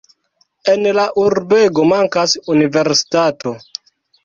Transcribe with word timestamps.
En 0.71 0.87
la 0.99 1.03
urbego 1.25 1.85
mankas 1.91 2.35
universitato. 2.57 3.57